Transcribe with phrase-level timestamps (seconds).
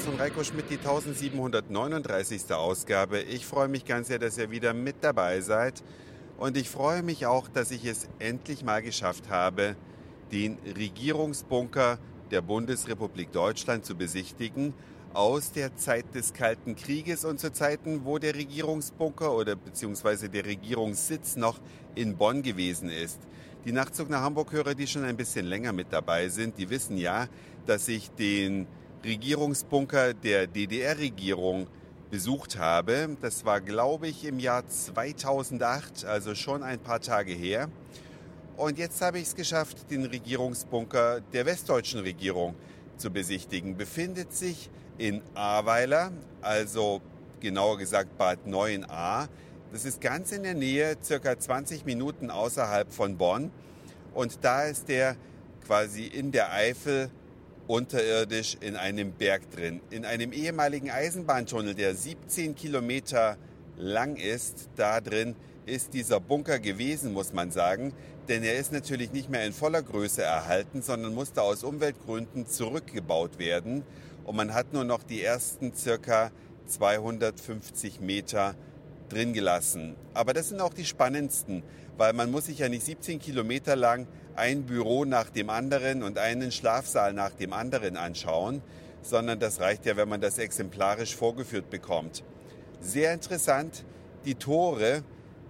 [0.00, 2.52] von Reiko Schmidt, die 1739.
[2.52, 3.20] Ausgabe.
[3.20, 5.82] Ich freue mich ganz sehr, dass ihr wieder mit dabei seid.
[6.38, 9.74] Und ich freue mich auch, dass ich es endlich mal geschafft habe,
[10.30, 11.98] den Regierungsbunker
[12.30, 14.72] der Bundesrepublik Deutschland zu besichtigen
[15.14, 20.44] aus der Zeit des Kalten Krieges und zu Zeiten, wo der Regierungsbunker oder beziehungsweise der
[20.44, 21.58] Regierungssitz noch
[21.96, 23.18] in Bonn gewesen ist.
[23.64, 27.28] Die Nachtzug nach Hamburg-Hörer, die schon ein bisschen länger mit dabei sind, die wissen ja,
[27.64, 28.66] dass ich den
[29.02, 31.66] Regierungsbunker der DDR-Regierung
[32.10, 33.16] besucht habe.
[33.22, 37.70] Das war, glaube ich, im Jahr 2008, also schon ein paar Tage her.
[38.58, 42.54] Und jetzt habe ich es geschafft, den Regierungsbunker der westdeutschen Regierung
[42.98, 43.78] zu besichtigen.
[43.78, 47.00] Befindet sich in Ahrweiler, also
[47.40, 49.26] genauer gesagt Bad 9a.
[49.74, 53.50] Das ist ganz in der Nähe, circa 20 Minuten außerhalb von Bonn.
[54.14, 55.16] Und da ist der
[55.66, 57.10] quasi in der Eifel
[57.66, 59.80] unterirdisch in einem Berg drin.
[59.90, 63.36] In einem ehemaligen Eisenbahntunnel, der 17 Kilometer
[63.76, 65.34] lang ist, da drin
[65.66, 67.94] ist dieser Bunker gewesen, muss man sagen.
[68.28, 73.40] Denn er ist natürlich nicht mehr in voller Größe erhalten, sondern musste aus Umweltgründen zurückgebaut
[73.40, 73.82] werden.
[74.22, 76.30] Und man hat nur noch die ersten circa
[76.68, 78.54] 250 Meter
[79.08, 79.96] drin gelassen.
[80.14, 81.62] Aber das sind auch die spannendsten,
[81.96, 86.18] weil man muss sich ja nicht 17 Kilometer lang ein Büro nach dem anderen und
[86.18, 88.62] einen Schlafsaal nach dem anderen anschauen,
[89.02, 92.24] sondern das reicht ja, wenn man das exemplarisch vorgeführt bekommt.
[92.80, 93.84] Sehr interessant,
[94.24, 95.02] die Tore,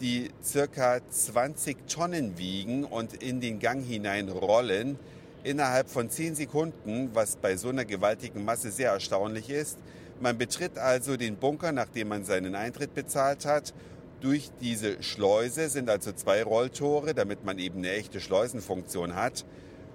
[0.00, 4.98] die circa 20 Tonnen wiegen und in den Gang hinein rollen,
[5.44, 9.78] innerhalb von 10 Sekunden, was bei so einer gewaltigen Masse sehr erstaunlich ist.
[10.22, 13.74] Man betritt also den Bunker, nachdem man seinen Eintritt bezahlt hat.
[14.20, 19.44] Durch diese Schleuse sind also zwei Rolltore, damit man eben eine echte Schleusenfunktion hat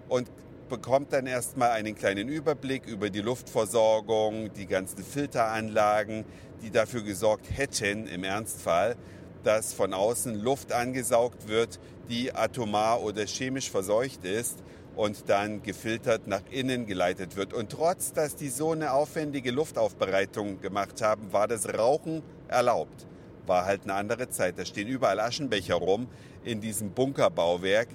[0.09, 0.29] und
[0.68, 6.25] bekommt dann erstmal einen kleinen Überblick über die Luftversorgung, die ganzen Filteranlagen,
[6.62, 8.97] die dafür gesorgt hätten, im Ernstfall,
[9.46, 14.57] dass von außen Luft angesaugt wird, die atomar oder chemisch verseucht ist
[14.97, 17.53] und dann gefiltert nach innen geleitet wird.
[17.53, 23.06] Und trotz, dass die so eine aufwendige Luftaufbereitung gemacht haben, war das Rauchen erlaubt.
[23.46, 24.57] War halt eine andere Zeit.
[24.57, 26.07] Da stehen überall Aschenbecher rum
[26.44, 27.90] in diesem Bunkerbauwerk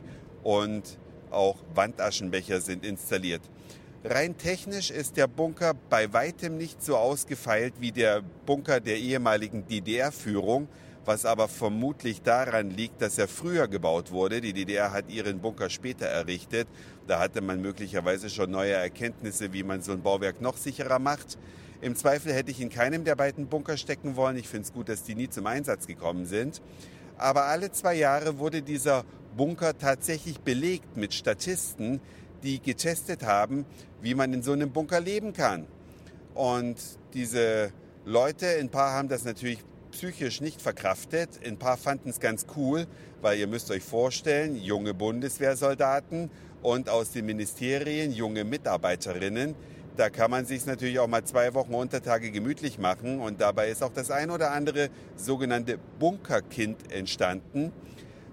[0.45, 0.97] und
[1.33, 3.43] auch Wandaschenbecher sind installiert.
[4.05, 9.67] Rein technisch ist der Bunker bei weitem nicht so ausgefeilt wie der Bunker der ehemaligen
[9.67, 10.69] DDR-Führung
[11.05, 14.41] was aber vermutlich daran liegt, dass er früher gebaut wurde.
[14.41, 16.69] Die DDR hat ihren Bunker später errichtet.
[17.07, 21.39] Da hatte man möglicherweise schon neue Erkenntnisse, wie man so ein Bauwerk noch sicherer macht.
[21.81, 24.37] Im Zweifel hätte ich in keinem der beiden Bunker stecken wollen.
[24.37, 26.63] Ich finde es gut, dass die nie zum Einsatz gekommen sind.
[27.19, 29.05] Aber alle zwei Jahre wurde dieser
[29.37, 32.01] Bunker tatsächlich belegt mit Statisten,
[32.43, 33.65] die getestet haben,
[34.01, 35.67] wie man in so einem Bunker leben kann.
[36.35, 36.77] Und
[37.15, 37.73] diese
[38.05, 39.59] Leute, ein paar haben das natürlich
[39.93, 41.29] psychisch nicht verkraftet.
[41.47, 42.87] Ein paar fanden es ganz cool,
[43.21, 46.31] weil ihr müsst euch vorstellen, junge Bundeswehrsoldaten
[46.63, 49.55] und aus den Ministerien junge Mitarbeiterinnen.
[49.97, 53.83] Da kann man sich natürlich auch mal zwei Wochen Untertage gemütlich machen und dabei ist
[53.83, 57.73] auch das ein oder andere sogenannte Bunkerkind entstanden.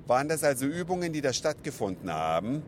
[0.08, 2.64] Waren das also Übungen, die da stattgefunden haben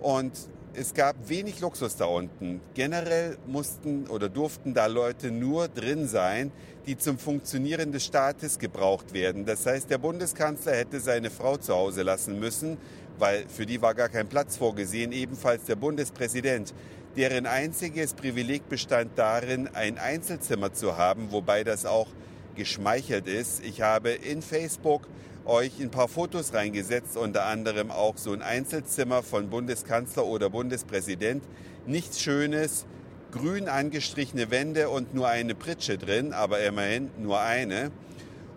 [0.00, 0.32] und
[0.76, 2.60] es gab wenig Luxus da unten.
[2.74, 6.50] Generell mussten oder durften da Leute nur drin sein,
[6.86, 9.46] die zum Funktionieren des Staates gebraucht werden.
[9.46, 12.76] Das heißt, der Bundeskanzler hätte seine Frau zu Hause lassen müssen,
[13.18, 16.74] weil für die war gar kein Platz vorgesehen, ebenfalls der Bundespräsident,
[17.16, 22.08] deren einziges Privileg bestand darin, ein Einzelzimmer zu haben, wobei das auch
[22.54, 23.64] geschmeichelt ist.
[23.64, 25.06] Ich habe in Facebook
[25.44, 31.44] euch ein paar Fotos reingesetzt, unter anderem auch so ein Einzelzimmer von Bundeskanzler oder Bundespräsident.
[31.86, 32.86] Nichts Schönes,
[33.30, 37.90] grün angestrichene Wände und nur eine Pritsche drin, aber immerhin nur eine.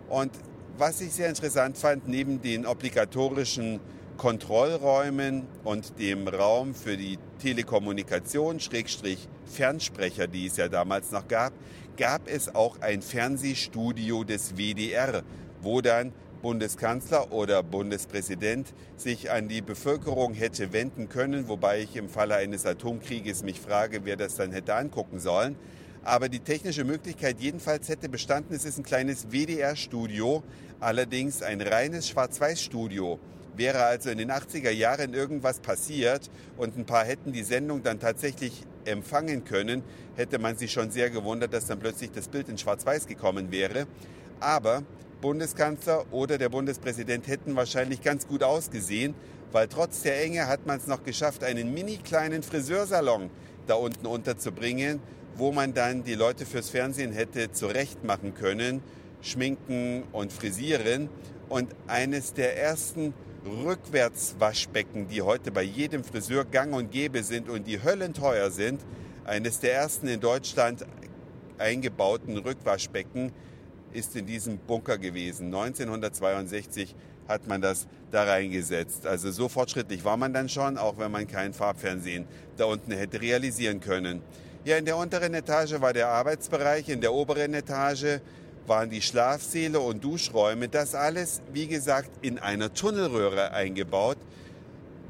[0.08, 0.30] Und
[0.78, 3.80] was ich sehr interessant fand, neben den obligatorischen
[4.18, 11.52] Kontrollräumen und dem Raum für die Telekommunikation, Schrägstrich Fernsprecher, die es ja damals noch gab,
[11.96, 15.22] gab es auch ein Fernsehstudio des WDR,
[15.62, 16.12] wo dann
[16.42, 22.66] Bundeskanzler oder Bundespräsident sich an die Bevölkerung hätte wenden können, wobei ich im Falle eines
[22.66, 25.54] Atomkrieges mich frage, wer das dann hätte angucken sollen.
[26.02, 28.52] Aber die technische Möglichkeit jedenfalls hätte bestanden.
[28.52, 30.42] Es ist ein kleines WDR-Studio,
[30.80, 33.20] allerdings ein reines Schwarz-Weiß-Studio.
[33.58, 37.98] Wäre also in den 80er Jahren irgendwas passiert und ein paar hätten die Sendung dann
[37.98, 39.82] tatsächlich empfangen können,
[40.14, 43.88] hätte man sich schon sehr gewundert, dass dann plötzlich das Bild in Schwarz-Weiß gekommen wäre.
[44.38, 44.84] Aber
[45.20, 49.16] Bundeskanzler oder der Bundespräsident hätten wahrscheinlich ganz gut ausgesehen,
[49.50, 53.28] weil trotz der Enge hat man es noch geschafft, einen mini kleinen Friseursalon
[53.66, 55.00] da unten unterzubringen,
[55.34, 58.82] wo man dann die Leute fürs Fernsehen hätte zurecht machen können,
[59.20, 61.08] schminken und frisieren.
[61.48, 63.14] Und eines der ersten
[63.50, 68.80] Rückwärtswaschbecken, die heute bei jedem Friseur gang und gäbe sind und die höllenteuer sind,
[69.24, 70.86] eines der ersten in Deutschland
[71.58, 73.32] eingebauten Rückwaschbecken
[73.92, 75.46] ist in diesem Bunker gewesen.
[75.46, 76.94] 1962
[77.26, 79.06] hat man das da reingesetzt.
[79.06, 83.20] Also so fortschrittlich war man dann schon, auch wenn man kein Farbfernsehen da unten hätte
[83.20, 84.22] realisieren können.
[84.64, 88.20] Ja, in der unteren Etage war der Arbeitsbereich, in der oberen Etage
[88.68, 90.68] waren die Schlafsäle und Duschräume.
[90.68, 94.18] Das alles, wie gesagt, in einer Tunnelröhre eingebaut.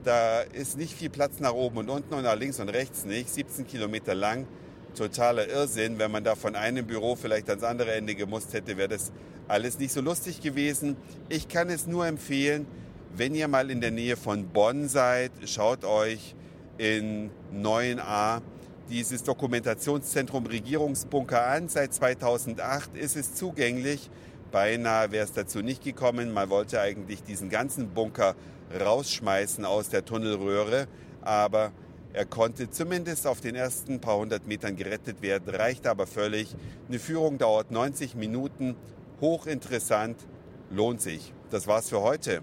[0.04, 3.28] Da ist nicht viel Platz nach oben und unten und nach links und rechts nicht.
[3.28, 4.46] 17 Kilometer lang.
[4.96, 5.98] Totaler Irrsinn.
[5.98, 9.12] Wenn man da von einem Büro vielleicht ans andere Ende gemusst hätte, wäre das
[9.48, 10.96] alles nicht so lustig gewesen.
[11.28, 12.66] Ich kann es nur empfehlen,
[13.16, 16.34] wenn ihr mal in der Nähe von Bonn seid, schaut euch
[16.76, 18.40] in 9a
[18.88, 21.68] dieses Dokumentationszentrum Regierungsbunker an.
[21.68, 24.10] Seit 2008 ist es zugänglich.
[24.50, 26.32] Beinahe wäre es dazu nicht gekommen.
[26.32, 28.34] Man wollte eigentlich diesen ganzen Bunker
[28.78, 30.86] rausschmeißen aus der Tunnelröhre,
[31.22, 31.72] aber
[32.12, 36.54] er konnte zumindest auf den ersten paar hundert Metern gerettet werden, reicht aber völlig.
[36.88, 38.76] Eine Führung dauert 90 Minuten,
[39.20, 40.16] hochinteressant,
[40.70, 41.32] lohnt sich.
[41.50, 42.42] Das war's für heute.